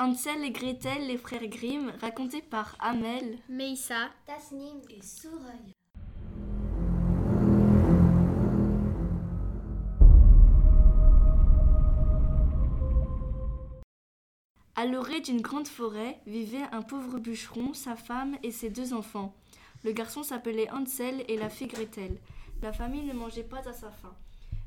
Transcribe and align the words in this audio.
Hansel 0.00 0.44
et 0.44 0.50
Gretel, 0.50 1.06
les 1.06 1.16
frères 1.16 1.46
Grimm, 1.46 1.92
racontés 2.00 2.42
par 2.42 2.74
Amel. 2.80 3.38
Meissa, 3.48 4.10
Tasnim, 4.26 4.80
et 4.90 5.00
Soraya. 5.00 5.54
À 14.74 14.86
l'orée 14.86 15.20
d'une 15.20 15.40
grande 15.40 15.68
forêt 15.68 16.18
vivait 16.26 16.66
un 16.72 16.82
pauvre 16.82 17.20
bûcheron, 17.20 17.72
sa 17.72 17.94
femme 17.94 18.36
et 18.42 18.50
ses 18.50 18.70
deux 18.70 18.94
enfants. 18.94 19.32
Le 19.84 19.92
garçon 19.92 20.24
s'appelait 20.24 20.68
Hansel 20.72 21.24
et 21.28 21.36
la 21.36 21.48
fille 21.48 21.68
Gretel. 21.68 22.18
La 22.62 22.72
famille 22.72 23.04
ne 23.04 23.12
mangeait 23.12 23.44
pas 23.44 23.68
à 23.68 23.72
sa 23.72 23.92
faim. 23.92 24.16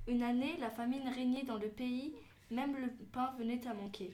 Une 0.07 0.23
année, 0.23 0.55
la 0.61 0.69
famine 0.69 1.09
régnait 1.13 1.43
dans 1.43 1.57
le 1.57 1.67
pays, 1.67 2.13
même 2.49 2.77
le 2.77 2.87
pain 3.11 3.33
venait 3.37 3.67
à 3.67 3.73
manquer. 3.73 4.13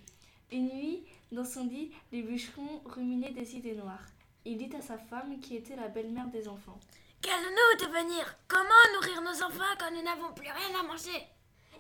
Une 0.52 0.68
nuit, 0.70 1.04
dans 1.32 1.46
son 1.46 1.66
lit, 1.66 1.92
le 2.12 2.22
bûcheron 2.22 2.82
ruminait 2.86 3.32
des 3.32 3.56
idées 3.56 3.76
noires. 3.76 4.06
Il 4.46 4.58
dit 4.58 4.76
à 4.76 4.82
sa 4.82 4.98
femme, 4.98 5.40
qui 5.40 5.56
était 5.56 5.76
la 5.76 5.88
belle-mère 5.88 6.28
des 6.28 6.48
enfants. 6.48 6.80
Qu'allons-nous 7.22 7.88
devenir 7.88 8.36
Comment 8.48 8.94
nourrir 8.96 9.22
nos 9.22 9.44
enfants 9.44 9.76
quand 9.80 9.92
nous 9.92 10.04
n'avons 10.04 10.34
plus 10.34 10.52
rien 10.52 10.80
à 10.80 10.84
manger? 10.84 11.24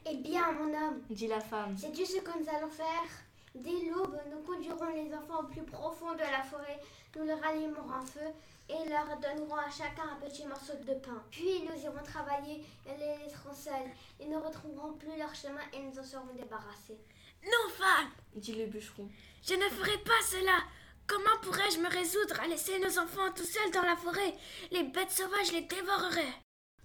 Eh 0.09 0.15
bien, 0.15 0.51
mon 0.53 0.73
homme, 0.73 1.01
dit 1.09 1.27
la 1.27 1.39
femme. 1.39 1.77
sais-tu 1.77 2.05
ce 2.05 2.17
que 2.19 2.39
nous 2.39 2.49
allons 2.49 2.69
faire 2.69 3.09
Dès 3.55 3.89
l'aube, 3.89 4.17
nous 4.31 4.41
conduirons 4.41 4.93
les 4.95 5.13
enfants 5.13 5.41
au 5.41 5.47
plus 5.47 5.61
profond 5.61 6.13
de 6.13 6.19
la 6.19 6.41
forêt, 6.41 6.79
nous 7.15 7.23
leur 7.23 7.43
allumerons 7.45 7.91
un 7.91 8.05
feu 8.05 8.27
et 8.67 8.89
leur 8.89 9.05
donnerons 9.19 9.55
à 9.55 9.69
chacun 9.69 10.03
un 10.11 10.25
petit 10.25 10.45
morceau 10.47 10.73
de 10.73 10.93
pain. 10.95 11.21
Puis 11.29 11.61
nous 11.61 11.83
irons 11.83 12.03
travailler 12.03 12.63
et 12.87 12.97
les 12.97 13.23
laisserons 13.23 13.53
seuls. 13.53 13.91
Ils 14.19 14.29
ne 14.29 14.37
retrouveront 14.37 14.93
plus 14.93 15.15
leur 15.17 15.33
chemin 15.35 15.61
et 15.73 15.79
nous 15.79 15.99
en 15.99 16.03
serons 16.03 16.33
débarrassés. 16.35 16.97
Non, 17.45 17.69
femme 17.77 18.09
dit 18.35 18.53
le 18.53 18.65
bûcheron. 18.65 19.09
Je 19.43 19.53
ne 19.53 19.69
ferai 19.69 19.97
pas 19.99 20.21
cela 20.25 20.57
Comment 21.05 21.37
pourrais-je 21.41 21.79
me 21.79 21.89
résoudre 21.89 22.39
à 22.39 22.47
laisser 22.47 22.79
nos 22.79 22.97
enfants 22.97 23.31
tout 23.35 23.43
seuls 23.43 23.71
dans 23.71 23.81
la 23.81 23.97
forêt? 23.97 24.33
Les 24.71 24.83
bêtes 24.83 25.11
sauvages 25.11 25.51
les 25.51 25.61
dévoreraient. 25.61 26.33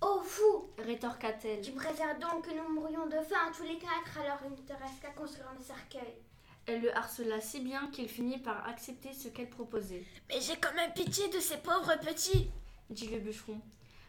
Oh 0.00 0.20
fou 0.24 0.70
rétorqua-t-elle. 0.78 1.60
Tu 1.60 1.70
préfères 1.72 2.18
donc 2.18 2.46
que 2.46 2.54
nous 2.54 2.68
mourions 2.74 3.06
de 3.06 3.20
faim 3.20 3.50
tous 3.56 3.62
les 3.62 3.78
quatre, 3.78 4.18
alors 4.18 4.40
il 4.44 4.50
ne 4.50 4.68
te 4.68 4.72
reste 4.72 5.00
qu'à 5.00 5.10
construire 5.10 5.48
un 5.48 5.62
cercueil. 5.62 6.14
Elle 6.66 6.82
le 6.82 6.96
harcela 6.96 7.40
si 7.40 7.60
bien 7.60 7.88
qu'il 7.92 8.08
finit 8.08 8.38
par 8.38 8.68
accepter 8.68 9.12
ce 9.12 9.28
qu'elle 9.28 9.48
proposait. 9.48 10.04
Mais 10.28 10.40
j'ai 10.40 10.56
quand 10.56 10.74
même 10.74 10.92
pitié 10.92 11.28
de 11.28 11.40
ces 11.40 11.56
pauvres 11.58 11.98
petits 12.00 12.50
dit 12.90 13.08
le 13.08 13.20
bûcheron. 13.20 13.60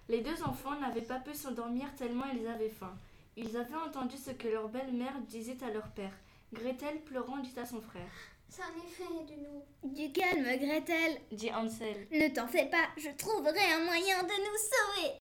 Les 0.08 0.22
deux 0.22 0.42
enfants 0.44 0.80
n'avaient 0.80 1.02
pas 1.02 1.20
pu 1.20 1.36
s'endormir 1.36 1.94
tellement 1.96 2.26
ils 2.34 2.48
avaient 2.48 2.70
faim. 2.70 2.98
Ils 3.38 3.56
avaient 3.56 3.76
entendu 3.76 4.18
ce 4.18 4.32
que 4.32 4.48
leur 4.48 4.70
belle-mère 4.70 5.20
disait 5.28 5.64
à 5.64 5.72
leur 5.72 5.88
père. 5.90 6.14
Gretel, 6.54 7.00
pleurant, 7.02 7.38
dit 7.38 7.54
à 7.60 7.66
son 7.66 7.82
frère. 7.82 8.12
C'est 8.48 8.64
un 8.64 8.76
effet 8.84 9.04
de 9.04 9.40
nous. 9.42 9.94
du 9.96 10.12
calme, 10.12 10.44
Gretel. 10.58 11.22
Dit 11.32 11.52
Hansel. 11.52 12.08
Ne 12.12 12.34
t'en 12.34 12.48
fais 12.48 12.66
pas, 12.66 12.88
je 12.98 13.10
trouverai 13.16 13.74
un 13.74 13.86
moyen 13.86 14.24
de 14.24 14.30
nous 14.30 14.58
sauver. 14.58 15.20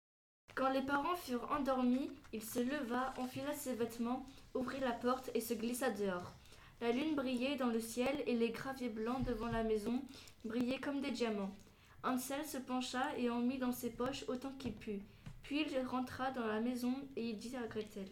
Quand 0.54 0.70
les 0.70 0.82
parents 0.82 1.16
furent 1.16 1.50
endormis, 1.52 2.10
il 2.32 2.42
se 2.42 2.60
leva, 2.60 3.12
enfila 3.18 3.52
ses 3.54 3.74
vêtements, 3.74 4.24
ouvrit 4.54 4.80
la 4.80 4.92
porte 4.92 5.30
et 5.34 5.40
se 5.40 5.52
glissa 5.54 5.90
dehors. 5.90 6.32
La 6.80 6.92
lune 6.92 7.14
brillait 7.14 7.56
dans 7.56 7.66
le 7.66 7.80
ciel 7.80 8.22
et 8.26 8.34
les 8.34 8.50
graviers 8.50 8.88
blancs 8.88 9.22
devant 9.24 9.48
la 9.48 9.64
maison 9.64 10.00
brillaient 10.44 10.80
comme 10.80 11.00
des 11.00 11.10
diamants. 11.10 11.54
Hansel 12.02 12.44
se 12.46 12.58
pencha 12.58 13.02
et 13.18 13.28
en 13.28 13.40
mit 13.40 13.58
dans 13.58 13.72
ses 13.72 13.90
poches 13.90 14.24
autant 14.28 14.52
qu'il 14.58 14.72
put. 14.72 15.02
Puis 15.42 15.66
il 15.68 15.78
rentra 15.86 16.30
dans 16.30 16.46
la 16.46 16.60
maison 16.60 16.94
et 17.16 17.30
il 17.30 17.36
dit 17.36 17.56
à 17.56 17.66
Gretel. 17.66 18.08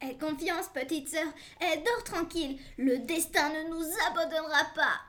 Aie 0.00 0.16
confiance, 0.16 0.68
petite 0.68 1.08
sœur, 1.08 1.26
et 1.60 1.78
dors 1.78 2.04
tranquille, 2.04 2.60
le 2.76 2.98
destin 2.98 3.50
ne 3.50 3.68
nous 3.68 3.84
abandonnera 4.08 4.64
pas. 4.74 5.00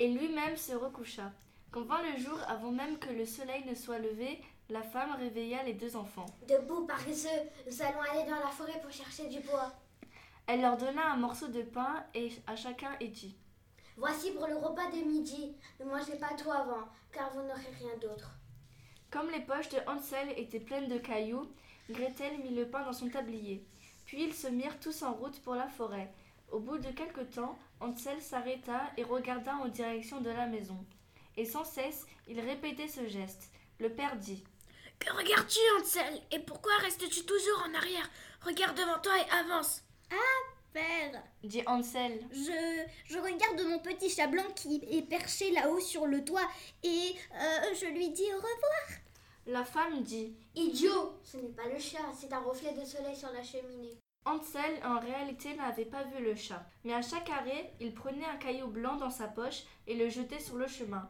Et 0.00 0.08
lui-même 0.08 0.56
se 0.56 0.72
recoucha. 0.72 1.30
Quand 1.70 1.82
vint 1.82 2.02
le 2.02 2.20
jour, 2.20 2.38
avant 2.48 2.72
même 2.72 2.98
que 2.98 3.10
le 3.10 3.24
soleil 3.24 3.64
ne 3.66 3.74
soit 3.74 3.98
levé, 3.98 4.40
la 4.68 4.82
femme 4.82 5.14
réveilla 5.18 5.62
les 5.62 5.74
deux 5.74 5.94
enfants. 5.94 6.26
Debout, 6.48 6.86
paresseux, 6.86 7.28
nous 7.66 7.82
allons 7.82 8.00
aller 8.00 8.28
dans 8.28 8.40
la 8.40 8.50
forêt 8.50 8.80
pour 8.82 8.90
chercher 8.90 9.28
du 9.28 9.38
bois. 9.40 9.72
Elle 10.48 10.60
leur 10.60 10.76
donna 10.76 11.12
un 11.12 11.16
morceau 11.16 11.46
de 11.48 11.62
pain 11.62 12.04
et 12.14 12.32
à 12.46 12.56
chacun 12.56 12.96
et 13.00 13.08
dit 13.08 13.36
Voici 13.96 14.32
pour 14.32 14.46
le 14.46 14.56
repas 14.56 14.90
de 14.90 15.04
midi. 15.06 15.54
Ne 15.80 15.86
mangez 15.86 16.16
pas 16.16 16.34
tout 16.36 16.50
avant, 16.50 16.88
car 17.12 17.32
vous 17.32 17.42
n'aurez 17.42 17.72
rien 17.78 17.96
d'autre. 18.00 18.32
Comme 19.10 19.30
les 19.30 19.40
poches 19.40 19.68
de 19.70 19.78
Hansel 19.86 20.28
étaient 20.36 20.60
pleines 20.60 20.88
de 20.88 20.98
cailloux, 20.98 21.48
Gretel 21.88 22.38
mit 22.38 22.54
le 22.54 22.68
pain 22.68 22.84
dans 22.84 22.92
son 22.92 23.08
tablier. 23.08 23.64
Puis 24.06 24.22
ils 24.22 24.34
se 24.34 24.46
mirent 24.46 24.78
tous 24.80 25.02
en 25.02 25.12
route 25.12 25.40
pour 25.40 25.54
la 25.54 25.68
forêt. 25.68 26.10
Au 26.50 26.60
bout 26.60 26.78
de 26.78 26.90
quelque 26.90 27.22
temps, 27.22 27.58
Hansel 27.80 28.22
s'arrêta 28.22 28.90
et 28.96 29.02
regarda 29.02 29.56
en 29.56 29.68
direction 29.68 30.20
de 30.20 30.30
la 30.30 30.46
maison. 30.46 30.78
Et 31.36 31.44
sans 31.44 31.64
cesse, 31.64 32.06
il 32.28 32.40
répétait 32.40 32.88
ce 32.88 33.06
geste. 33.08 33.50
Le 33.78 33.90
père 33.90 34.16
dit 34.16 34.42
Que 34.98 35.12
regardes-tu, 35.12 35.58
Hansel? 35.78 36.22
Et 36.30 36.38
pourquoi 36.38 36.76
restes-tu 36.78 37.24
toujours 37.24 37.64
en 37.68 37.74
arrière? 37.74 38.08
Regarde 38.44 38.76
devant 38.76 38.98
toi 39.00 39.12
et 39.18 39.30
avance 39.32 39.82
Père, 40.72 41.22
dit 41.42 41.62
Hansel. 41.66 42.20
je, 42.30 42.84
je 43.06 43.18
regarde 43.18 43.66
mon 43.66 43.78
petit 43.78 44.10
chat 44.10 44.26
blanc 44.26 44.44
qui 44.54 44.82
est 44.90 45.08
perché 45.08 45.50
là-haut 45.50 45.80
sur 45.80 46.06
le 46.06 46.22
toit 46.22 46.46
et 46.82 47.14
euh, 47.32 47.74
je 47.80 47.86
lui 47.86 48.10
dis 48.10 48.30
au 48.34 48.36
revoir. 48.36 49.00
La 49.48 49.64
femme 49.64 50.02
dit 50.02 50.34
Idiot 50.56 51.20
Ce 51.22 51.36
n'est 51.36 51.52
pas 51.52 51.68
le 51.72 51.78
chat, 51.78 51.98
c'est 52.18 52.32
un 52.32 52.40
reflet 52.40 52.72
de 52.72 52.84
soleil 52.84 53.14
sur 53.14 53.30
la 53.30 53.44
cheminée. 53.44 53.96
Hansel, 54.24 54.80
en 54.84 54.98
réalité, 54.98 55.54
n'avait 55.54 55.84
pas 55.84 56.02
vu 56.02 56.24
le 56.24 56.34
chat, 56.34 56.66
mais 56.82 56.92
à 56.92 57.00
chaque 57.00 57.30
arrêt, 57.30 57.72
il 57.78 57.94
prenait 57.94 58.24
un 58.24 58.38
caillou 58.38 58.66
blanc 58.66 58.96
dans 58.96 59.10
sa 59.10 59.28
poche 59.28 59.62
et 59.86 59.94
le 59.94 60.08
jetait 60.08 60.40
sur 60.40 60.56
le 60.56 60.66
chemin. 60.66 61.08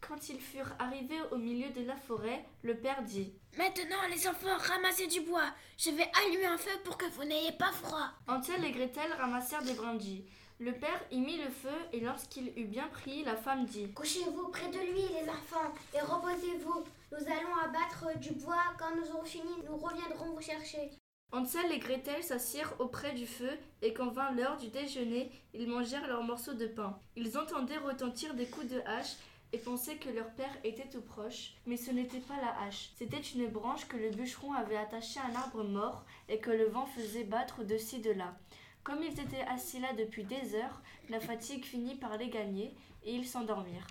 Quand 0.00 0.28
ils 0.28 0.40
furent 0.40 0.74
arrivés 0.80 1.20
au 1.30 1.36
milieu 1.36 1.70
de 1.70 1.84
la 1.84 1.94
forêt, 1.94 2.44
le 2.62 2.76
père 2.76 3.04
dit 3.04 3.32
Maintenant, 3.56 4.08
les 4.10 4.26
enfants, 4.26 4.58
ramassez 4.58 5.06
du 5.06 5.20
bois. 5.20 5.54
Je 5.76 5.90
vais 5.90 6.10
allumer 6.24 6.46
un 6.46 6.58
feu 6.58 6.76
pour 6.84 6.98
que 6.98 7.06
vous 7.06 7.24
n'ayez 7.24 7.52
pas 7.52 7.70
froid. 7.70 8.10
Hansel 8.26 8.64
et 8.64 8.72
Gretel 8.72 9.12
ramassèrent 9.12 9.62
des 9.62 9.74
brindilles. 9.74 10.24
Le 10.58 10.72
père 10.72 11.00
y 11.12 11.20
mit 11.20 11.36
le 11.36 11.50
feu 11.50 11.78
et 11.92 12.00
lorsqu'il 12.00 12.48
eut 12.58 12.66
bien 12.66 12.88
pris, 12.88 13.22
la 13.22 13.36
femme 13.36 13.66
dit 13.66 13.92
Couchez-vous 13.92 14.48
près 14.48 14.68
de 14.68 14.80
lui, 14.80 15.02
les 15.14 15.30
enfants, 15.30 15.72
et 15.94 16.00
reposez-vous. 16.00 16.84
Nous 17.10 17.26
allons 17.26 17.54
abattre 17.64 18.18
du 18.18 18.32
bois. 18.32 18.62
Quand 18.78 18.94
nous 18.94 19.10
aurons 19.10 19.24
fini, 19.24 19.50
nous 19.66 19.76
reviendrons 19.76 20.34
vous 20.34 20.42
chercher. 20.42 20.90
Hansel 21.32 21.72
et 21.72 21.78
Gretel 21.78 22.22
s'assirent 22.22 22.74
auprès 22.78 23.12
du 23.12 23.26
feu 23.26 23.50
et 23.82 23.92
quand 23.92 24.08
vint 24.08 24.30
l'heure 24.32 24.56
du 24.56 24.68
déjeuner, 24.68 25.30
ils 25.52 25.68
mangèrent 25.68 26.06
leurs 26.06 26.22
morceaux 26.22 26.54
de 26.54 26.66
pain. 26.66 26.98
Ils 27.16 27.36
entendaient 27.36 27.78
retentir 27.78 28.34
des 28.34 28.46
coups 28.46 28.68
de 28.68 28.80
hache 28.86 29.16
et 29.52 29.58
pensaient 29.58 29.96
que 29.96 30.10
leur 30.10 30.30
père 30.34 30.56
était 30.64 30.88
tout 30.88 31.02
proche, 31.02 31.54
mais 31.66 31.76
ce 31.76 31.90
n'était 31.90 32.20
pas 32.20 32.36
la 32.36 32.58
hache, 32.62 32.90
c'était 32.96 33.20
une 33.20 33.46
branche 33.46 33.86
que 33.88 33.96
le 33.96 34.10
bûcheron 34.10 34.52
avait 34.52 34.76
attachée 34.76 35.20
à 35.20 35.26
un 35.26 35.34
arbre 35.34 35.64
mort 35.64 36.04
et 36.28 36.38
que 36.38 36.50
le 36.50 36.66
vent 36.66 36.86
faisait 36.86 37.24
battre 37.24 37.64
de 37.64 37.78
ci 37.78 38.00
de 38.00 38.10
là. 38.10 38.34
Comme 38.82 39.02
ils 39.02 39.20
étaient 39.20 39.46
assis 39.48 39.80
là 39.80 39.92
depuis 39.94 40.24
des 40.24 40.54
heures, 40.54 40.82
la 41.10 41.20
fatigue 41.20 41.64
finit 41.64 41.94
par 41.94 42.16
les 42.16 42.28
gagner 42.28 42.74
et 43.04 43.12
ils 43.12 43.26
s'endormirent. 43.26 43.86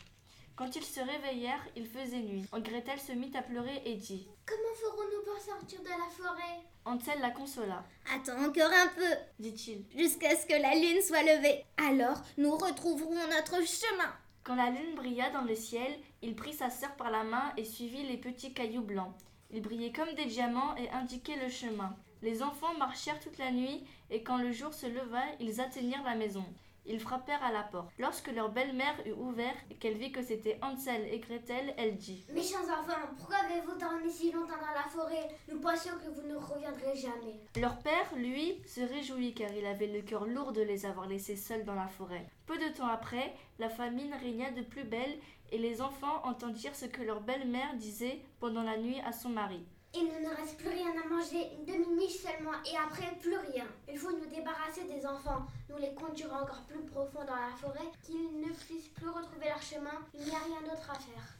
Quand 0.58 0.76
ils 0.76 0.84
se 0.84 1.00
réveillèrent, 1.00 1.64
il 1.76 1.86
faisait 1.86 2.18
nuit. 2.24 2.44
Gretel 2.52 3.00
se 3.00 3.12
mit 3.12 3.32
à 3.38 3.44
pleurer 3.44 3.80
et 3.86 3.94
dit 3.94 4.28
Comment 4.44 4.76
ferons-nous 4.82 5.24
pour 5.32 5.40
sortir 5.40 5.80
de 5.82 5.88
la 5.88 6.10
forêt? 6.10 6.62
Hansel 6.84 7.20
la 7.22 7.30
consola. 7.30 7.84
Attends 8.12 8.44
encore 8.44 8.72
un 8.74 8.88
peu, 8.88 9.16
dit-il. 9.38 9.86
jusqu'à 9.96 10.36
ce 10.36 10.48
que 10.48 10.60
la 10.60 10.74
lune 10.74 11.04
soit 11.04 11.22
levée. 11.22 11.64
Alors, 11.78 12.20
nous 12.40 12.58
retrouverons 12.58 13.14
notre 13.14 13.64
chemin. 13.68 14.12
Quand 14.44 14.56
la 14.56 14.72
lune 14.72 14.96
brilla 14.96 15.30
dans 15.30 15.44
le 15.44 15.54
ciel, 15.54 15.96
il 16.24 16.36
prit 16.36 16.54
sa 16.54 16.72
sœur 16.72 16.96
par 16.96 17.12
la 17.12 17.24
main 17.24 17.54
et 17.56 17.64
suivit 17.64 18.08
les 18.08 18.18
petits 18.18 18.56
cailloux 18.56 18.82
blancs. 18.82 19.14
Ils 19.52 19.62
brillaient 19.62 19.92
comme 19.92 20.16
des 20.16 20.26
diamants 20.26 20.76
et 20.76 20.90
indiquaient 20.90 21.40
le 21.40 21.50
chemin. 21.50 21.96
Les 22.24 22.42
enfants 22.42 22.74
marchèrent 22.80 23.20
toute 23.20 23.38
la 23.38 23.52
nuit 23.52 23.84
et 24.10 24.24
quand 24.24 24.38
le 24.38 24.52
jour 24.52 24.74
se 24.74 24.88
leva, 24.88 25.22
ils 25.40 25.62
atteignirent 25.62 26.04
la 26.04 26.16
maison. 26.16 26.46
Ils 26.88 27.00
frappèrent 27.00 27.44
à 27.44 27.52
la 27.52 27.64
porte. 27.64 27.90
Lorsque 28.00 28.32
leur 28.32 28.50
belle-mère 28.50 28.96
eut 29.06 29.12
ouvert 29.12 29.56
et 29.70 29.76
qu'elle 29.76 29.98
vit 29.98 30.12
que 30.12 30.24
c'était 30.24 30.58
Hansel 30.62 31.06
et 31.12 31.20
Gretel, 31.20 31.74
elle 31.78 31.98
dit 31.98 32.26
Méchants 32.34 32.64
enfants, 32.64 33.08
pourquoi 33.18 33.38
avez-vous 33.38 33.78
dormi 33.78 34.10
si 34.10 34.32
longtemps 34.32 34.56
dans 34.60 34.74
la 34.74 34.88
forêt? 34.90 35.28
Nous 35.52 35.60
pensions 35.60 35.94
que 36.04 36.10
vous 36.10 36.28
ne 36.28 36.36
reviendrez 36.36 36.96
jamais. 36.96 37.42
Leur 37.60 37.78
père, 37.80 38.16
lui, 38.16 38.62
se 38.66 38.82
réjouit 38.82 39.34
car 39.34 39.52
il 39.54 39.66
avait 39.66 39.88
le 39.88 40.02
cœur 40.02 40.26
lourd 40.26 40.54
de 40.54 40.62
les 40.62 40.86
avoir 40.86 41.08
laissés 41.08 41.36
seuls 41.36 41.66
dans 41.66 41.76
la 41.76 41.88
forêt. 41.88 42.26
Peu 42.46 42.58
de 42.58 42.74
temps 42.74 42.88
après, 42.88 43.36
la 43.60 43.70
famine 43.70 44.14
régna 44.14 44.52
de 44.52 44.62
plus 44.62 44.86
belle 44.86 45.18
et 45.52 45.58
les 45.58 45.82
enfants 45.82 46.22
entendirent 46.24 46.76
ce 46.76 46.86
que 46.86 47.02
leur 47.02 47.22
belle-mère 47.22 47.76
disait 47.76 48.22
pendant 48.40 48.64
la 48.64 48.78
nuit 48.78 49.00
à 49.06 49.12
son 49.12 49.30
mari. 49.30 49.66
Il 50.00 50.06
ne 50.06 50.30
nous 50.30 50.36
reste 50.36 50.58
plus 50.58 50.70
rien 50.70 50.92
à 50.92 51.08
manger, 51.10 51.50
une 51.58 51.66
demi-miche 51.66 52.18
seulement, 52.18 52.54
et 52.72 52.78
après 52.78 53.16
plus 53.20 53.36
rien. 53.36 53.66
Il 53.90 53.98
faut 53.98 54.12
nous 54.12 54.28
débarrasser 54.28 54.84
des 54.84 55.04
enfants. 55.04 55.48
Nous 55.70 55.78
les 55.78 55.96
conduire 55.96 56.32
encore 56.34 56.62
plus 56.68 56.84
profond 56.86 57.26
dans 57.26 57.36
la 57.36 57.50
forêt, 57.60 57.90
qu'ils 58.04 58.40
ne 58.40 58.54
puissent 58.54 58.90
plus 58.90 59.10
retrouver 59.10 59.48
leur 59.48 59.62
chemin. 59.62 59.98
Il 60.14 60.26
n'y 60.26 60.36
a 60.36 60.40
rien 60.40 60.62
d'autre 60.62 60.92
à 60.92 61.00
faire. 61.00 61.38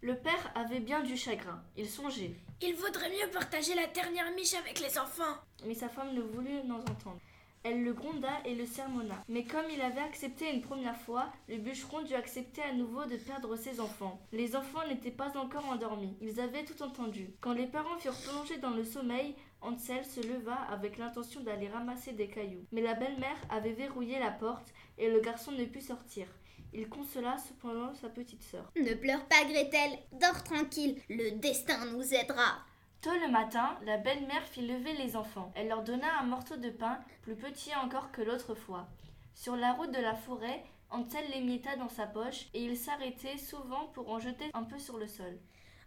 Le 0.00 0.16
père 0.16 0.50
avait 0.54 0.80
bien 0.80 1.02
du 1.02 1.18
chagrin. 1.18 1.62
Il 1.76 1.86
songeait. 1.86 2.34
Il 2.62 2.74
vaudrait 2.76 3.10
mieux 3.10 3.30
partager 3.30 3.74
la 3.74 3.86
dernière 3.88 4.32
miche 4.32 4.54
avec 4.54 4.80
les 4.80 4.98
enfants. 4.98 5.36
Mais 5.66 5.74
sa 5.74 5.90
femme 5.90 6.14
ne 6.14 6.22
voulut 6.22 6.64
n'en 6.64 6.80
entendre. 6.80 7.20
Elle 7.64 7.84
le 7.84 7.92
gronda 7.92 8.28
et 8.44 8.54
le 8.54 8.66
sermonna. 8.66 9.22
Mais 9.28 9.44
comme 9.44 9.70
il 9.72 9.80
avait 9.80 10.00
accepté 10.00 10.52
une 10.52 10.62
première 10.62 10.96
fois, 10.96 11.32
le 11.48 11.58
bûcheron 11.58 12.02
dut 12.02 12.14
accepter 12.14 12.62
à 12.62 12.72
nouveau 12.72 13.04
de 13.04 13.16
perdre 13.16 13.54
ses 13.56 13.78
enfants. 13.78 14.20
Les 14.32 14.56
enfants 14.56 14.86
n'étaient 14.88 15.10
pas 15.12 15.36
encore 15.36 15.66
endormis. 15.66 16.16
Ils 16.20 16.40
avaient 16.40 16.64
tout 16.64 16.82
entendu. 16.82 17.30
Quand 17.40 17.52
les 17.52 17.66
parents 17.66 17.98
furent 17.98 18.20
plongés 18.20 18.58
dans 18.58 18.70
le 18.70 18.84
sommeil, 18.84 19.36
Hansel 19.60 20.04
se 20.04 20.20
leva 20.20 20.54
avec 20.54 20.98
l'intention 20.98 21.40
d'aller 21.40 21.68
ramasser 21.68 22.12
des 22.12 22.28
cailloux. 22.28 22.66
Mais 22.72 22.80
la 22.80 22.94
belle-mère 22.94 23.40
avait 23.48 23.72
verrouillé 23.72 24.18
la 24.18 24.32
porte 24.32 24.72
et 24.98 25.08
le 25.08 25.20
garçon 25.20 25.52
ne 25.52 25.64
put 25.64 25.80
sortir. 25.80 26.26
Il 26.74 26.88
consola 26.88 27.36
cependant 27.38 27.94
sa 27.94 28.08
petite 28.08 28.42
sœur. 28.42 28.72
Ne 28.76 28.94
pleure 28.94 29.24
pas, 29.26 29.44
Gretel. 29.44 29.98
Dors 30.12 30.42
tranquille. 30.42 31.00
Le 31.08 31.38
destin 31.38 31.84
nous 31.92 32.14
aidera. 32.14 32.64
Tôt 33.02 33.10
le 33.20 33.32
matin, 33.32 33.76
la 33.84 33.96
belle-mère 33.96 34.44
fit 34.44 34.64
lever 34.64 34.92
les 34.92 35.16
enfants. 35.16 35.50
Elle 35.56 35.66
leur 35.66 35.82
donna 35.82 36.20
un 36.20 36.24
morceau 36.24 36.56
de 36.56 36.70
pain, 36.70 37.00
plus 37.22 37.34
petit 37.34 37.74
encore 37.74 38.12
que 38.12 38.22
l'autre 38.22 38.54
fois. 38.54 38.86
Sur 39.34 39.56
la 39.56 39.72
route 39.72 39.90
de 39.90 40.00
la 40.00 40.14
forêt, 40.14 40.62
Hansel 40.88 41.24
l'émietta 41.34 41.74
dans 41.74 41.88
sa 41.88 42.06
poche 42.06 42.46
et 42.54 42.62
il 42.62 42.76
s'arrêtait 42.76 43.38
souvent 43.38 43.86
pour 43.92 44.08
en 44.08 44.20
jeter 44.20 44.52
un 44.54 44.62
peu 44.62 44.78
sur 44.78 44.98
le 44.98 45.08
sol. 45.08 45.36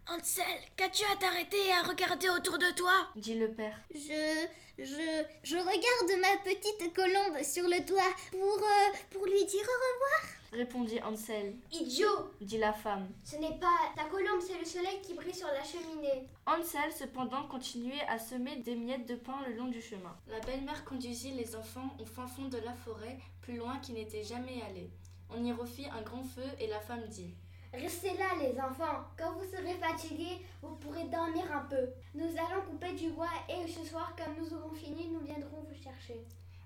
Hansel, 0.08 0.44
qu'as-tu 0.76 1.02
à 1.12 1.16
t'arrêter 1.16 1.56
et 1.66 1.72
à 1.72 1.82
regarder 1.82 2.28
autour 2.28 2.58
de 2.58 2.70
toi? 2.76 2.92
dit 3.16 3.34
le 3.34 3.50
père. 3.52 3.76
Je, 3.92 4.46
je, 4.78 5.24
je 5.42 5.56
regarde 5.56 6.20
ma 6.20 6.36
petite 6.44 6.94
colombe 6.94 7.42
sur 7.42 7.64
le 7.64 7.84
toit 7.84 8.14
pour, 8.30 8.58
euh, 8.58 8.96
pour 9.10 9.26
lui 9.26 9.44
dire 9.46 9.62
au 9.64 9.94
revoir. 9.94 10.32
répondit 10.52 11.00
Hansel. 11.02 11.56
Idiot 11.72 12.30
dit 12.40 12.58
la 12.58 12.72
femme. 12.72 13.08
Ce 13.24 13.34
n'est 13.36 13.58
pas 13.58 13.78
la 13.96 14.04
colombe, 14.04 14.40
c'est 14.46 14.58
le 14.58 14.64
soleil 14.64 15.00
qui 15.02 15.14
brille 15.14 15.34
sur 15.34 15.48
la 15.48 15.64
cheminée. 15.64 16.28
Hansel 16.46 16.92
cependant 16.92 17.48
continuait 17.48 18.06
à 18.08 18.20
semer 18.20 18.56
des 18.56 18.76
miettes 18.76 19.06
de 19.08 19.16
pain 19.16 19.38
le 19.48 19.54
long 19.54 19.66
du 19.66 19.82
chemin. 19.82 20.16
La 20.28 20.38
belle-mère 20.40 20.84
conduisit 20.84 21.32
les 21.32 21.56
enfants 21.56 21.96
au 21.98 22.04
fin 22.04 22.28
fond 22.28 22.44
de 22.46 22.58
la 22.58 22.74
forêt, 22.74 23.18
plus 23.42 23.56
loin 23.56 23.78
qu'ils 23.78 23.94
n'étaient 23.96 24.22
jamais 24.24 24.62
allés. 24.70 24.90
On 25.30 25.42
y 25.44 25.52
refit 25.52 25.86
un 25.86 26.02
grand 26.02 26.22
feu 26.22 26.44
et 26.60 26.68
la 26.68 26.78
femme 26.78 27.04
dit 27.08 27.34
Restez 27.80 28.16
là, 28.16 28.30
les 28.40 28.58
enfants. 28.58 29.04
Quand 29.18 29.32
vous 29.34 29.44
serez 29.44 29.74
fatigués, 29.74 30.40
vous 30.62 30.76
pourrez 30.76 31.04
dormir 31.04 31.44
un 31.52 31.66
peu. 31.68 31.90
Nous 32.14 32.24
allons 32.24 32.62
couper 32.62 32.92
du 32.94 33.10
bois 33.10 33.28
et 33.50 33.68
ce 33.70 33.84
soir, 33.84 34.14
quand 34.16 34.32
nous 34.38 34.54
aurons 34.54 34.72
fini, 34.72 35.08
nous 35.10 35.20
viendrons 35.20 35.62
vous 35.68 35.82
chercher. 35.82 36.24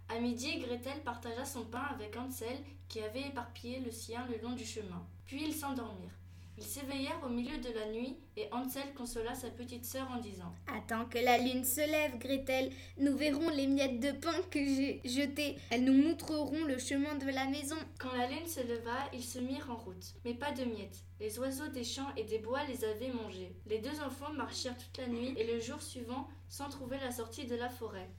À 0.08 0.20
midi, 0.20 0.60
Gretel 0.60 1.00
partagea 1.04 1.44
son 1.44 1.64
pain 1.64 1.82
avec 1.92 2.16
Hansel 2.16 2.58
qui 2.88 3.00
avait 3.00 3.28
éparpillé 3.28 3.80
le 3.80 3.90
sien 3.90 4.24
le 4.30 4.40
long 4.40 4.54
du 4.54 4.64
chemin. 4.64 5.04
Puis 5.26 5.44
ils 5.46 5.54
s'endormirent. 5.54 6.16
Ils 6.58 6.64
s'éveillèrent 6.64 7.20
au 7.24 7.28
milieu 7.28 7.56
de 7.58 7.70
la 7.72 7.90
nuit 7.90 8.16
et 8.36 8.48
Hansel 8.52 8.92
consola 8.94 9.34
sa 9.34 9.48
petite 9.50 9.84
sœur 9.84 10.10
en 10.10 10.18
disant 10.18 10.52
Attends 10.66 11.06
que 11.06 11.18
la 11.18 11.38
lune 11.38 11.64
se 11.64 11.80
lève, 11.80 12.18
Gretel. 12.18 12.70
Nous 12.98 13.16
verrons 13.16 13.48
les 13.48 13.66
miettes 13.66 14.00
de 14.00 14.12
pain 14.12 14.34
que 14.50 14.58
j'ai 14.58 15.00
jetées. 15.04 15.56
Elles 15.70 15.84
nous 15.84 15.94
montreront 15.94 16.64
le 16.64 16.78
chemin 16.78 17.14
de 17.16 17.30
la 17.30 17.46
maison. 17.46 17.76
Quand 17.98 18.14
la 18.14 18.28
lune 18.28 18.46
se 18.46 18.60
leva, 18.60 19.08
ils 19.12 19.24
se 19.24 19.38
mirent 19.38 19.70
en 19.70 19.76
route. 19.76 20.14
Mais 20.24 20.34
pas 20.34 20.52
de 20.52 20.64
miettes. 20.64 21.02
Les 21.18 21.38
oiseaux 21.38 21.68
des 21.68 21.84
champs 21.84 22.14
et 22.16 22.24
des 22.24 22.38
bois 22.38 22.64
les 22.64 22.84
avaient 22.84 23.12
mangés. 23.12 23.54
Les 23.66 23.78
deux 23.78 24.00
enfants 24.00 24.32
marchèrent 24.32 24.76
toute 24.76 24.98
la 24.98 25.06
nuit 25.06 25.34
et 25.36 25.46
le 25.46 25.60
jour 25.60 25.80
suivant 25.80 26.28
sans 26.48 26.68
trouver 26.68 26.98
la 26.98 27.12
sortie 27.12 27.46
de 27.46 27.56
la 27.56 27.70
forêt. 27.70 28.10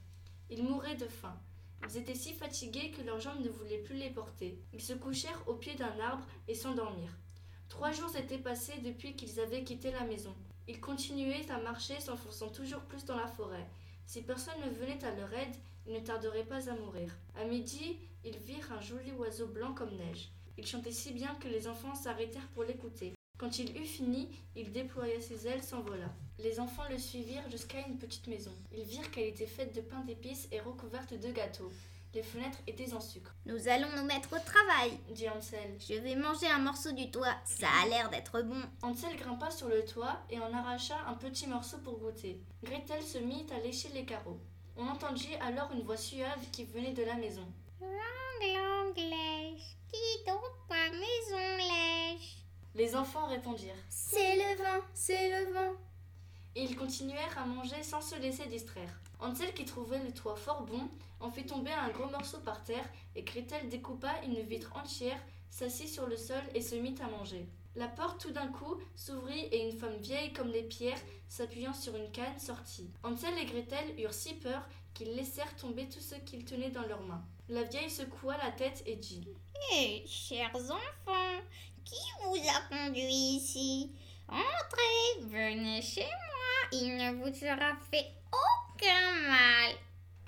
Ils 0.50 0.64
mouraient 0.64 0.96
de 0.96 1.06
faim. 1.06 1.38
Ils 1.88 1.96
étaient 1.96 2.14
si 2.14 2.32
fatigués 2.32 2.90
que 2.90 3.02
leurs 3.02 3.20
jambes 3.20 3.40
ne 3.44 3.48
voulaient 3.48 3.78
plus 3.78 3.96
les 3.96 4.10
porter. 4.10 4.58
Ils 4.72 4.82
se 4.82 4.92
couchèrent 4.92 5.42
au 5.46 5.54
pied 5.54 5.74
d'un 5.74 5.98
arbre 6.00 6.26
et 6.48 6.54
s'endormirent. 6.54 7.18
Trois 7.72 7.90
jours 7.90 8.14
étaient 8.16 8.36
passés 8.36 8.78
depuis 8.84 9.16
qu'ils 9.16 9.40
avaient 9.40 9.64
quitté 9.64 9.90
la 9.90 10.04
maison. 10.04 10.34
Ils 10.68 10.78
continuaient 10.78 11.50
à 11.50 11.58
marcher 11.58 11.98
s'enfonçant 12.00 12.50
toujours 12.50 12.82
plus 12.82 13.06
dans 13.06 13.16
la 13.16 13.26
forêt. 13.26 13.66
Si 14.04 14.20
personne 14.20 14.60
ne 14.62 14.70
venait 14.70 15.02
à 15.02 15.14
leur 15.14 15.32
aide, 15.32 15.54
ils 15.86 15.94
ne 15.94 16.00
tarderaient 16.00 16.44
pas 16.44 16.68
à 16.68 16.74
mourir. 16.74 17.16
À 17.34 17.44
midi, 17.44 17.96
ils 18.26 18.36
virent 18.36 18.70
un 18.72 18.80
joli 18.82 19.12
oiseau 19.12 19.46
blanc 19.46 19.72
comme 19.72 19.96
neige. 19.96 20.28
Il 20.58 20.66
chantait 20.66 20.92
si 20.92 21.12
bien 21.12 21.34
que 21.36 21.48
les 21.48 21.66
enfants 21.66 21.94
s'arrêtèrent 21.94 22.46
pour 22.48 22.64
l'écouter. 22.64 23.14
Quand 23.38 23.58
il 23.58 23.74
eut 23.74 23.86
fini, 23.86 24.28
il 24.54 24.70
déploya 24.70 25.22
ses 25.22 25.46
ailes, 25.46 25.62
s'envola. 25.62 26.14
Les 26.40 26.60
enfants 26.60 26.88
le 26.90 26.98
suivirent 26.98 27.50
jusqu'à 27.50 27.86
une 27.88 27.96
petite 27.96 28.26
maison. 28.26 28.52
Ils 28.76 28.84
virent 28.84 29.10
qu'elle 29.10 29.28
était 29.28 29.46
faite 29.46 29.74
de 29.74 29.80
pain 29.80 30.00
d'épices 30.00 30.46
et 30.52 30.60
recouverte 30.60 31.14
de 31.14 31.32
gâteaux. 31.32 31.72
Les 32.14 32.22
fenêtres 32.22 32.58
étaient 32.66 32.92
en 32.92 33.00
sucre, 33.00 33.34
Nous 33.46 33.68
allons 33.68 33.88
nous 33.96 34.04
mettre 34.04 34.28
au 34.34 34.38
travail. 34.38 34.98
dit 35.10 35.28
Hansel. 35.30 35.76
Je 35.80 35.94
vais 35.94 36.14
manger 36.14 36.46
un 36.46 36.58
morceau 36.58 36.92
du 36.92 37.10
toit. 37.10 37.34
Ça 37.46 37.68
a 37.82 37.88
l'air 37.88 38.10
d'être 38.10 38.42
bon. 38.42 38.60
Hansel 38.82 39.16
grimpa 39.16 39.50
sur 39.50 39.68
le 39.68 39.82
toit 39.84 40.18
et 40.28 40.38
en 40.38 40.52
arracha 40.52 40.96
un 41.08 41.14
petit 41.14 41.46
morceau 41.46 41.78
pour 41.78 41.98
goûter. 41.98 42.38
Gretel 42.62 43.02
se 43.02 43.16
mit 43.18 43.46
à 43.50 43.58
lécher 43.60 43.88
les 43.94 44.04
carreaux. 44.04 44.38
On 44.76 44.86
entendit 44.88 45.34
alors 45.40 45.70
une 45.72 45.82
voix 45.84 45.96
suave 45.96 46.38
qui 46.52 46.64
venait 46.64 46.92
de 46.92 47.02
la 47.02 47.14
maison. 47.14 47.46
Langue, 47.80 48.54
langue, 48.56 48.96
lèche. 48.98 49.76
Qui 49.90 50.24
donc 50.26 50.42
ma 50.68 50.90
maison 50.90 51.56
lèche 51.56 52.36
Les 52.74 52.94
enfants 52.94 53.26
répondirent, 53.26 53.74
C'est 53.88 54.36
le 54.36 54.56
vent, 54.62 54.84
c'est 54.94 55.28
le 55.46 55.52
vent. 55.52 55.72
et 56.54 56.62
ils 56.64 56.76
continuèrent 56.76 57.38
à 57.38 57.46
manger 57.46 57.82
sans 57.82 58.00
se 58.02 58.16
laisser 58.16 58.46
distraire. 58.46 59.00
Hansel, 59.22 59.54
qui 59.54 59.64
trouvait 59.64 60.02
le 60.02 60.12
toit 60.12 60.36
fort 60.36 60.62
bon, 60.62 60.88
en 61.20 61.30
fit 61.30 61.46
tomber 61.46 61.72
un 61.72 61.90
gros 61.90 62.10
morceau 62.10 62.38
par 62.38 62.62
terre, 62.64 62.84
et 63.14 63.22
Gretel 63.22 63.68
découpa 63.68 64.12
une 64.24 64.40
vitre 64.42 64.72
entière, 64.76 65.20
s'assit 65.48 65.88
sur 65.88 66.06
le 66.06 66.16
sol 66.16 66.42
et 66.54 66.60
se 66.60 66.74
mit 66.74 66.96
à 67.00 67.08
manger. 67.08 67.46
La 67.74 67.88
porte 67.88 68.20
tout 68.20 68.32
d'un 68.32 68.48
coup 68.48 68.76
s'ouvrit 68.96 69.46
et 69.50 69.68
une 69.68 69.78
femme 69.78 69.96
vieille 69.96 70.32
comme 70.32 70.50
les 70.50 70.64
pierres, 70.64 71.00
s'appuyant 71.28 71.72
sur 71.72 71.96
une 71.96 72.10
canne, 72.10 72.38
sortit. 72.38 72.90
Hansel 73.02 73.32
et 73.38 73.46
Gretel 73.46 73.98
eurent 73.98 74.12
si 74.12 74.34
peur 74.34 74.62
qu'ils 74.92 75.14
laissèrent 75.14 75.56
tomber 75.56 75.88
tout 75.88 76.00
ce 76.00 76.16
qu'ils 76.16 76.44
tenaient 76.44 76.70
dans 76.70 76.86
leurs 76.86 77.02
mains. 77.02 77.24
La 77.48 77.62
vieille 77.62 77.90
secoua 77.90 78.36
la 78.38 78.50
tête 78.50 78.82
et 78.86 78.96
dit 78.96 79.26
Eh, 79.74 80.04
chers 80.06 80.54
enfants, 80.54 81.40
qui 81.84 82.00
vous 82.24 82.36
a 82.36 82.68
conduit 82.68 83.36
ici? 83.36 83.92
Entrez, 84.28 85.20
venez 85.20 85.82
chez 85.82 86.00
moi, 86.00 86.68
il 86.72 86.96
ne 86.96 87.12
vous 87.12 87.34
sera 87.34 87.74
fait 87.90 88.12
aucun 88.32 88.71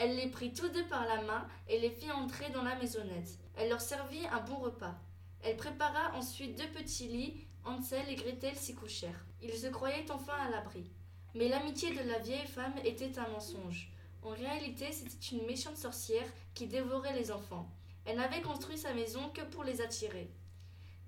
Elle 0.04 0.16
les 0.16 0.28
prit 0.28 0.52
tous 0.52 0.68
deux 0.68 0.84
par 0.84 1.06
la 1.06 1.22
main 1.22 1.48
et 1.66 1.80
les 1.80 1.88
fit 1.88 2.10
entrer 2.10 2.50
dans 2.50 2.62
la 2.62 2.76
maisonnette. 2.76 3.38
Elle 3.56 3.70
leur 3.70 3.80
servit 3.80 4.26
un 4.26 4.40
bon 4.40 4.56
repas. 4.56 4.94
Elle 5.42 5.56
prépara 5.56 6.14
ensuite 6.14 6.58
deux 6.58 6.68
petits 6.78 7.08
lits. 7.08 7.46
Hansel 7.64 8.06
et 8.10 8.16
Gretel 8.16 8.54
s'y 8.54 8.74
couchèrent. 8.74 9.24
Ils 9.40 9.54
se 9.54 9.68
croyaient 9.68 10.10
enfin 10.10 10.34
à 10.34 10.50
l'abri. 10.50 10.90
Mais 11.34 11.48
l'amitié 11.48 11.94
de 11.94 12.06
la 12.06 12.18
vieille 12.18 12.46
femme 12.46 12.74
était 12.84 13.18
un 13.18 13.28
mensonge. 13.28 13.90
En 14.22 14.30
réalité, 14.30 14.92
c'était 14.92 15.36
une 15.36 15.46
méchante 15.46 15.78
sorcière 15.78 16.26
qui 16.54 16.66
dévorait 16.66 17.14
les 17.14 17.30
enfants. 17.32 17.70
Elle 18.04 18.18
n'avait 18.18 18.42
construit 18.42 18.76
sa 18.76 18.92
maison 18.92 19.30
que 19.30 19.40
pour 19.40 19.64
les 19.64 19.80
attirer. 19.80 20.30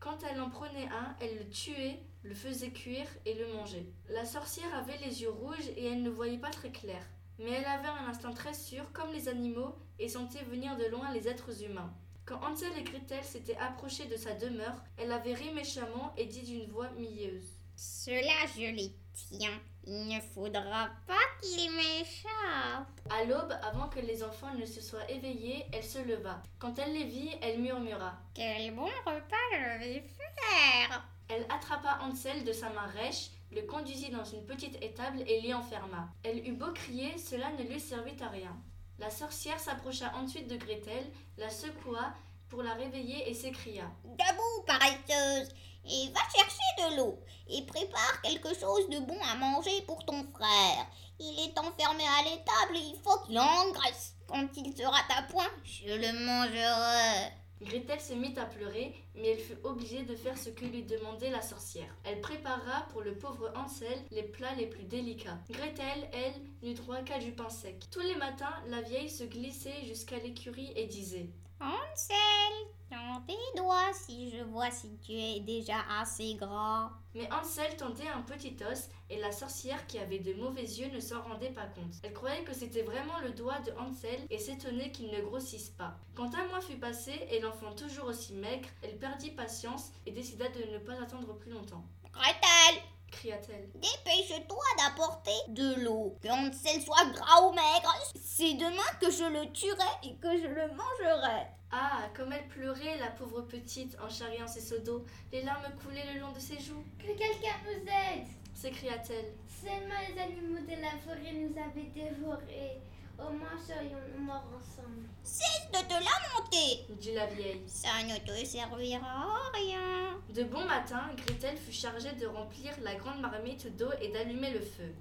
Quand 0.01 0.19
elle 0.23 0.41
en 0.41 0.49
prenait 0.49 0.89
un, 0.89 1.15
elle 1.21 1.37
le 1.37 1.49
tuait, 1.51 2.01
le 2.23 2.35
faisait 2.35 2.71
cuire 2.71 3.09
et 3.27 3.35
le 3.35 3.53
mangeait. 3.53 3.87
La 4.09 4.25
sorcière 4.25 4.75
avait 4.75 4.99
les 5.05 5.21
yeux 5.21 5.31
rouges 5.31 5.69
et 5.77 5.85
elle 5.85 6.03
ne 6.03 6.09
voyait 6.09 6.39
pas 6.39 6.51
très 6.51 6.71
clair. 6.71 7.03
Mais 7.39 7.53
elle 7.53 7.65
avait 7.65 7.89
un 7.89 8.09
instinct 8.09 8.33
très 8.33 8.55
sûr, 8.55 8.93
comme 8.93 9.13
les 9.13 9.29
animaux, 9.29 9.77
et 9.99 10.09
sentait 10.09 10.45
venir 10.45 10.77
de 10.77 10.87
loin 10.87 11.13
les 11.13 11.29
êtres 11.29 11.63
humains. 11.63 11.93
Quand 12.25 12.43
Hansel 12.43 12.73
et 12.77 12.83
Gretel 12.83 13.23
s'étaient 13.23 13.57
approchés 13.59 14.07
de 14.07 14.17
sa 14.17 14.35
demeure, 14.35 14.83
elle 14.97 15.13
avait 15.13 15.35
ri 15.35 15.53
méchamment 15.55 16.13
et 16.17 16.27
dit 16.27 16.43
d'une 16.43 16.71
voix 16.71 16.91
mieuse. 16.91 17.53
Cela, 17.77 18.47
je 18.55 18.75
les 18.75 18.93
tiens. 19.15 19.61
Il 19.85 20.09
ne 20.09 20.21
faudra 20.21 20.91
pas 21.07 21.15
qu'ils 21.41 21.71
m'échappent. 21.71 23.01
À 23.11 23.25
l'aube, 23.25 23.53
avant 23.63 23.89
que 23.89 24.01
les 24.01 24.25
enfants 24.25 24.53
ne 24.55 24.67
se 24.67 24.81
soient 24.81 25.09
éveillés, 25.09 25.67
elle 25.73 25.85
se 25.85 25.99
leva. 25.99 26.43
Quand 26.59 26.77
elle 26.79 26.95
les 26.95 27.05
vit, 27.05 27.31
elle 27.43 27.61
murmura. 27.61 28.19
Quel 28.35 28.75
bon 28.75 28.87
repas 29.05 29.37
je 29.53 29.79
vais 29.79 30.01
faire 30.01 31.09
Elle 31.29 31.47
attrapa 31.49 32.01
Hansel 32.03 32.45
de 32.45 32.53
sa 32.53 32.71
main 32.71 32.87
rêche, 32.87 33.31
le 33.53 33.63
conduisit 33.63 34.11
dans 34.11 34.25
une 34.25 34.45
petite 34.45 34.83
étable 34.83 35.23
et 35.27 35.41
l'y 35.41 35.55
enferma. 35.55 36.09
Elle 36.23 36.47
eut 36.47 36.53
beau 36.53 36.73
crier, 36.73 37.17
cela 37.19 37.51
ne 37.53 37.65
lui 37.65 37.81
servit 37.81 38.21
à 38.21 38.29
rien. 38.29 38.57
La 38.99 39.11
sorcière 39.11 39.61
s'approcha 39.61 40.13
ensuite 40.17 40.49
de 40.49 40.57
Gretel, 40.57 41.05
la 41.37 41.51
secoua 41.51 42.15
pour 42.49 42.63
la 42.63 42.75
réveiller 42.75 43.29
et 43.29 43.35
s'écria. 43.35 43.91
Debout, 44.05 44.65
paresseuse, 44.67 45.55
et 45.85 46.09
va 46.13 46.21
chercher 46.35 46.91
de 46.91 46.97
l'eau, 46.97 47.19
et 47.49 47.63
prépare 47.63 48.23
quelque 48.23 48.55
chose 48.55 48.89
de 48.89 49.01
bon 49.01 49.19
à 49.31 49.37
manger 49.37 49.83
pour 49.83 50.05
ton 50.05 50.25
frère. 50.33 50.87
Il 51.19 51.39
est 51.41 51.59
enfermé 51.59 52.05
à 52.05 52.23
l'étable 52.25 52.77
et 52.77 52.95
il 52.95 53.01
faut 53.03 53.19
qu'il 53.27 53.39
engraisse. 53.39 54.15
Quand 54.27 54.49
il 54.57 54.77
sera 54.77 54.99
à 55.17 55.23
point, 55.23 55.51
je 55.65 55.95
le 55.95 56.27
mangerai. 56.27 57.33
Gretel 57.63 58.01
se 58.01 58.13
mit 58.13 58.39
à 58.39 58.45
pleurer, 58.45 58.95
mais 59.15 59.29
elle 59.29 59.41
fut 59.41 59.57
obligée 59.65 60.03
de 60.03 60.15
faire 60.15 60.37
ce 60.37 60.51
que 60.51 60.67
lui 60.67 60.83
demandait 60.83 61.31
la 61.31 61.41
sorcière. 61.41 61.95
Elle 62.05 62.21
prépara 62.21 62.87
pour 62.93 63.01
le 63.01 63.15
pauvre 63.15 63.51
Hansel 63.57 63.99
les 64.11 64.23
plats 64.23 64.55
les 64.55 64.67
plus 64.67 64.85
délicats. 64.85 65.39
Gretel, 65.51 66.09
elle, 66.13 66.35
n'eut 66.63 66.75
droit 66.75 67.01
qu'à 67.03 67.19
du 67.19 67.33
pain 67.33 67.49
sec. 67.49 67.87
Tous 67.91 68.01
les 68.01 68.17
matins, 68.17 68.55
la 68.69 68.83
vieille 68.83 69.11
se 69.11 69.25
glissait 69.25 69.85
jusqu'à 69.87 70.19
l'écurie 70.19 70.73
et 70.77 70.87
disait 70.87 71.31
Hansel, 71.61 72.76
dans 72.91 73.21
tes 73.27 73.35
toi 73.57 73.83
si 73.93 74.31
je 74.31 74.43
vois 74.45 74.71
si 74.71 74.97
tu 74.99 75.13
es 75.13 75.41
déjà 75.41 75.77
assez 76.01 76.35
gras. 76.35 76.91
Mais 77.15 77.29
Hansel 77.33 77.77
tendait 77.77 78.09
un 78.09 78.23
petit 78.23 78.57
os 78.71 78.89
et 79.09 79.19
la 79.19 79.33
sorcière 79.33 79.87
qui 79.87 79.99
avait 79.99 80.19
de 80.19 80.35
mauvais 80.35 80.63
yeux 80.63 80.91
ne 80.93 81.01
s'en 81.01 81.23
rendait 81.23 81.51
pas 81.51 81.67
compte. 81.67 81.95
Elle 82.03 82.13
croyait 82.13 82.45
que 82.45 82.55
c'était 82.55 82.83
vraiment 82.83 83.19
le 83.23 83.31
doigt 83.31 83.59
de 83.61 83.73
Hansel 83.73 84.21
et 84.31 84.39
s'étonnait 84.39 84.91
qu'il 84.93 85.11
ne 85.11 85.21
grossisse 85.23 85.71
pas. 85.71 85.97
Quand 86.15 86.35
un 86.35 86.47
mois 86.49 86.61
fut 86.61 86.77
passé 86.77 87.13
et 87.31 87.41
l'enfant 87.41 87.75
toujours 87.75 88.07
aussi 88.07 88.35
maigre, 88.35 88.69
elle 88.83 88.99
perdit 88.99 89.31
patience 89.31 89.91
et 90.05 90.13
décida 90.13 90.49
de 90.49 90.73
ne 90.73 90.79
pas 90.79 91.01
attendre 91.01 91.35
plus 91.39 91.51
longtemps. 91.51 91.85
Gretel, 92.13 92.83
Cria-t-elle. 93.17 93.69
dépêche-toi 93.81 94.65
d'apporter 94.79 95.31
de 95.49 95.83
l'eau. 95.83 96.17
Que 96.23 96.29
Hansel 96.29 96.83
soit 96.83 97.11
gras 97.13 97.43
ou 97.43 97.53
maigre, 97.53 97.95
c'est 98.23 98.55
demain 98.55 98.91
que 99.01 99.11
je 99.11 99.25
le 99.25 99.51
tuerai 99.53 99.85
et 100.05 100.15
que 100.17 100.37
je 100.37 100.47
le 100.47 100.69
mangerai. 100.69 101.47
Ah, 101.73 102.09
comme 102.15 102.33
elle 102.33 102.47
pleurait, 102.49 102.99
la 102.99 103.11
pauvre 103.11 103.43
petite, 103.43 103.97
en 104.01 104.09
charriant 104.09 104.47
ses 104.47 104.61
seaux 104.61 104.79
d'eau. 104.79 105.05
Les 105.33 105.43
larmes 105.43 105.73
coulaient 105.83 106.15
le 106.15 106.21
long 106.21 106.33
de 106.33 106.39
ses 106.39 106.59
joues. 106.61 106.85
Que 106.99 107.07
quelqu'un 107.07 107.57
nous 107.65 107.89
aide 107.89 108.27
s'écria-t-elle. 108.55 109.35
Seulement 109.47 110.01
les 110.09 110.21
animaux 110.21 110.61
de 110.61 110.81
la 110.81 110.91
forêt 111.05 111.33
nous 111.33 111.55
avaient 111.59 111.91
dévorés. 111.95 112.81
Au 113.19 113.31
moins 113.33 113.57
serions-nous 113.67 114.25
morts 114.25 114.45
ensemble. 114.57 115.09
Cesse 115.23 115.69
de 115.73 115.79
te 115.89 115.93
lamenter. 115.95 116.87
dit 117.01 117.13
la 117.15 117.27
vieille. 117.27 117.63
Ça 117.67 118.03
ne 118.05 118.17
te 118.19 118.45
servira 118.47 118.99
à 119.07 119.57
rien. 119.57 120.21
De 120.29 120.45
bon 120.45 120.65
matin, 120.65 121.11
Gretel 121.17 121.57
fut 121.57 121.73
chargée 121.73 122.13
de 122.13 122.27
remplir 122.27 122.73
la 122.83 122.95
grande 122.95 123.21
marmite 123.21 123.75
d'eau 123.77 123.91
et 124.01 124.09
d'allumer 124.09 124.51
le 124.51 124.61
feu, 124.61 124.95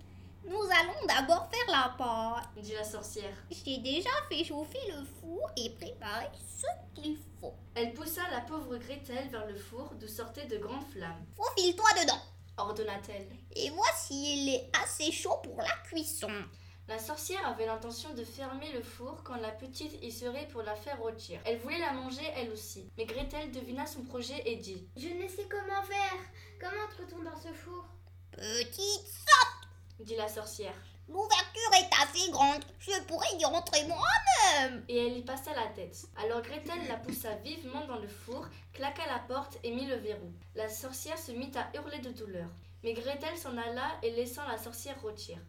Nous 0.46 0.56
allons 0.62 1.06
d'abord 1.08 1.50
faire 1.52 1.68
la 1.70 1.94
pâte. 1.98 2.48
dit 2.64 2.74
la 2.74 2.84
sorcière. 2.84 3.36
J'ai 3.52 3.78
déjà 3.80 4.10
fait 4.30 4.44
chauffer 4.44 4.80
le 4.92 5.04
four 5.20 5.50
et 5.58 5.70
préparé 5.72 6.28
ce 6.48 6.68
qu'il 7.02 7.18
faut. 7.42 7.54
Elle 7.76 7.94
poussa 7.94 8.22
la 8.32 8.42
pauvre 8.42 8.78
Gretel 8.78 9.28
vers 9.30 9.46
le 9.46 9.56
four 9.56 9.92
d'où 10.00 10.08
sortaient 10.08 10.48
de 10.48 10.58
grandes 10.58 10.88
flammes, 10.94 11.26
Faufile-toi 11.36 11.90
dedans. 12.02 12.22
ordonna-t-elle. 12.58 13.28
Et 13.56 13.70
voici, 13.72 14.44
il 14.44 14.50
est 14.56 14.70
assez 14.82 15.12
chaud 15.12 15.38
pour 15.44 15.58
la 15.58 15.74
cuisson. 15.90 16.30
La 16.88 17.00
sorcière 17.00 17.48
avait 17.48 17.66
l'intention 17.66 18.14
de 18.14 18.24
fermer 18.24 18.72
le 18.72 18.84
four 18.84 19.24
quand 19.24 19.38
la 19.38 19.50
petite 19.50 20.04
y 20.04 20.12
serait 20.12 20.48
pour 20.52 20.62
la 20.62 20.76
faire 20.76 21.00
rôtir. 21.00 21.42
Elle 21.44 21.58
voulait 21.58 21.80
la 21.80 21.94
manger 21.94 22.22
elle 22.36 22.52
aussi, 22.52 22.92
mais 22.96 23.06
Gretel 23.06 23.52
devina 23.52 23.88
son 23.88 24.04
projet 24.04 24.40
et 24.46 24.58
dit 24.58 24.88
Je 24.96 25.08
ne 25.08 25.28
sais 25.28 25.48
comment 25.50 25.82
faire. 25.82 26.20
Comment 26.60 26.84
entre-t-on 26.84 27.24
dans 27.24 27.38
ce 27.38 27.52
four? 27.54 27.86
Petite, 28.34 29.26
dit 30.00 30.16
la 30.16 30.28
sorcière. 30.28 30.76
l'ouverture 31.08 31.74
est 31.74 32.04
assez 32.04 32.30
grande. 32.30 32.64
Je 32.78 33.02
pourrais 33.08 33.36
y 33.40 33.46
rentrer 33.46 33.84
moi-même. 33.88 34.86
Et 34.88 35.08
elle 35.08 35.18
y 35.18 35.24
passa 35.24 35.56
la 35.56 35.66
tête. 35.74 36.06
Alors 36.24 36.44
Gretel 36.44 36.88
la 36.88 36.98
poussa 36.98 37.34
vivement 37.38 37.88
dans 37.88 37.98
le 37.98 38.08
four, 38.08 38.46
claqua 38.74 39.08
la 39.08 39.20
porte 39.28 39.58
et 39.64 39.74
mit 39.74 39.88
le 39.88 39.96
verrou. 39.96 40.32
La 40.54 40.70
sorcière 40.70 41.18
se 41.18 41.32
mit 41.32 41.52
à 41.56 41.76
hurler 41.76 42.00
de 42.00 42.12
douleur. 42.12 42.50
Mais 42.84 42.94
Gretel 42.94 43.36
s'en 43.38 43.58
alla 43.58 43.90
et 44.04 44.12
laissant 44.12 44.46
la 44.48 44.60
sorcière 44.60 45.02
rôtir. 45.02 45.40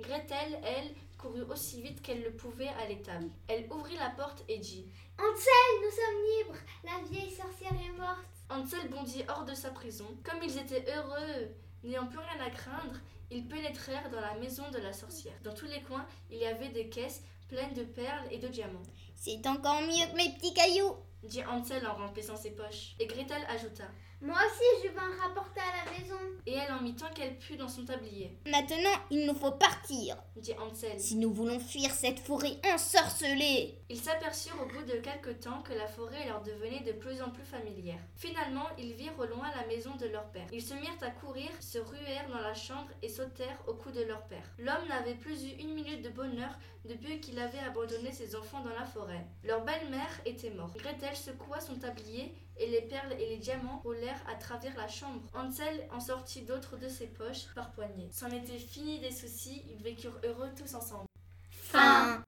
Gretel, 0.00 0.60
elle, 0.64 0.94
courut 1.18 1.42
aussi 1.42 1.80
vite 1.82 2.02
qu'elle 2.02 2.22
le 2.22 2.32
pouvait 2.32 2.68
à 2.68 2.86
l'étable. 2.88 3.30
Elle 3.48 3.70
ouvrit 3.70 3.96
la 3.96 4.10
porte 4.10 4.42
et 4.48 4.58
dit 4.58 4.86
Hansel, 5.18 5.80
nous 5.82 5.90
sommes 5.90 6.22
libres. 6.38 6.60
La 6.84 7.08
vieille 7.08 7.30
sorcière 7.30 7.72
est 7.72 7.98
morte. 7.98 8.26
Hansel 8.50 8.88
bondit 8.90 9.22
hors 9.28 9.44
de 9.44 9.54
sa 9.54 9.70
prison. 9.70 10.06
Comme 10.24 10.42
ils 10.42 10.58
étaient 10.58 10.84
heureux, 10.94 11.54
n'ayant 11.84 12.06
plus 12.06 12.18
rien 12.18 12.44
à 12.44 12.50
craindre, 12.50 12.96
ils 13.30 13.46
pénétrèrent 13.46 14.10
dans 14.10 14.20
la 14.20 14.34
maison 14.34 14.68
de 14.70 14.78
la 14.78 14.92
sorcière. 14.92 15.34
Dans 15.42 15.54
tous 15.54 15.66
les 15.66 15.82
coins, 15.82 16.06
il 16.30 16.38
y 16.38 16.44
avait 16.44 16.68
des 16.68 16.88
caisses 16.88 17.22
pleines 17.48 17.74
de 17.74 17.84
perles 17.84 18.26
et 18.30 18.38
de 18.38 18.48
diamants. 18.48 18.82
C'est 19.14 19.46
encore 19.46 19.80
mieux 19.82 20.06
que 20.10 20.16
mes 20.16 20.34
petits 20.34 20.54
cailloux. 20.54 20.96
dit 21.22 21.44
Hansel 21.44 21.86
en 21.86 21.94
remplissant 21.94 22.36
ses 22.36 22.50
poches. 22.50 22.94
Et 22.98 23.06
Gretel 23.06 23.42
ajouta 23.48 23.84
Moi 24.22 24.36
aussi, 24.36 24.86
je 24.86 24.88
vais 24.92 24.98
en 25.00 25.20
rapporter 25.28 25.60
à 25.60 25.84
la 25.84 25.98
maison. 25.98 26.14
Et 26.46 26.54
elle 26.54 26.72
en 26.72 26.80
mit 26.80 26.94
tant 26.94 27.10
qu'elle 27.12 27.36
put 27.38 27.56
dans 27.56 27.68
son 27.68 27.84
tablier, 27.84 28.36
Maintenant, 28.46 28.98
il 29.10 29.26
nous 29.26 29.34
faut 29.34 29.52
partir. 29.52 30.16
dit 30.36 30.52
Hansel. 30.54 30.98
Si 30.98 31.16
nous 31.16 31.32
voulons 31.32 31.58
fuir 31.60 31.90
cette 31.92 32.18
forêt 32.18 32.56
ensorcelée. 32.72 33.78
Ils 33.88 34.00
s'aperçurent 34.00 34.60
au 34.62 34.66
bout 34.66 34.82
de 34.84 34.96
quelque 34.98 35.30
temps 35.30 35.62
que 35.62 35.72
la 35.72 35.86
forêt 35.86 36.26
leur 36.26 36.42
devenait 36.42 36.80
de 36.80 36.92
plus 36.92 37.20
en 37.22 37.30
plus 37.30 37.44
familière. 37.44 37.98
Finalement, 38.16 38.66
ils 38.78 38.92
virent 38.94 39.18
au 39.18 39.26
loin 39.26 39.50
la 39.56 39.66
maison 39.66 39.94
de 39.96 40.06
leur 40.06 40.24
père. 40.30 40.46
Ils 40.52 40.62
se 40.62 40.74
mirent 40.74 40.96
à 41.02 41.10
courir, 41.10 41.48
se 41.60 41.78
ruèrent 41.78 42.28
dans 42.28 42.40
la 42.40 42.54
chambre 42.54 42.88
et 43.02 43.08
sautèrent 43.08 43.62
au 43.68 43.74
cou 43.74 43.90
de 43.90 44.02
leur 44.02 44.22
père. 44.22 44.44
L'homme 44.58 44.88
n'avait 44.88 45.14
plus 45.14 45.44
eu 45.44 45.60
une 45.60 45.74
minute 45.74 46.02
de 46.02 46.08
bonheur 46.10 46.50
depuis 46.84 47.20
qu'il 47.20 47.38
avait 47.38 47.58
abandonné 47.60 48.10
ses 48.12 48.34
enfants 48.34 48.60
dans 48.62 48.74
la 48.76 48.84
forêt. 48.86 49.24
Leur 49.44 49.64
belle-mère 49.64 50.20
était 50.26 50.50
morte. 50.50 50.76
Gretel 50.78 51.14
secoua 51.14 51.60
son 51.60 51.76
tablier 51.76 52.34
et 52.58 52.66
les 52.66 52.82
perles 52.82 53.12
et 53.20 53.28
les 53.28 53.36
diamants 53.38 53.80
roulèrent 53.84 54.11
à 54.30 54.34
travers 54.34 54.76
la 54.76 54.88
chambre. 54.88 55.22
Hansel 55.34 55.86
en 55.92 56.00
sortit 56.00 56.42
d'autres 56.42 56.76
de 56.76 56.88
ses 56.88 57.06
poches 57.06 57.46
par 57.54 57.70
poignées. 57.72 58.08
C'en 58.12 58.28
était 58.28 58.58
fini 58.58 59.00
des 59.00 59.12
soucis, 59.12 59.62
ils 59.70 59.82
vécurent 59.82 60.20
heureux 60.24 60.50
tous 60.56 60.74
ensemble. 60.74 61.06
Fin. 61.50 62.22